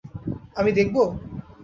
আমি 0.55 0.71
দেখবো? 0.71 1.01